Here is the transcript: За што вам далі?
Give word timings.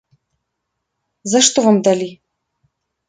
За 1.33 1.39
што 1.49 1.57
вам 1.67 1.77
далі? 1.89 2.09